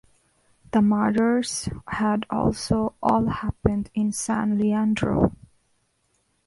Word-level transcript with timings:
The 0.71 0.81
murders 0.81 1.69
had 1.87 2.25
also 2.31 2.95
all 3.03 3.27
happened 3.27 3.91
in 3.93 4.11
San 4.11 4.57
Leandro. 4.57 5.31